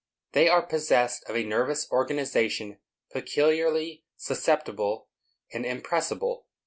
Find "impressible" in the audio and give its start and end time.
5.63-6.47